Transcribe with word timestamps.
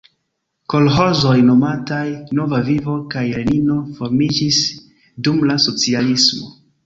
Kolĥozoj 0.73 1.33
nomataj 1.49 2.07
"Nova 2.39 2.61
Vivo" 2.71 2.95
kaj 3.13 3.23
Lenino 3.35 3.77
formiĝis 3.99 4.61
dum 5.27 5.45
la 5.51 5.59
socialismo. 5.69 6.51